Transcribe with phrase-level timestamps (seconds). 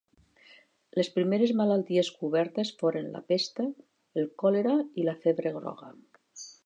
[0.99, 3.67] Les primeres malalties cobertes foren la pesta,
[4.23, 5.93] el còlera i la febre groga.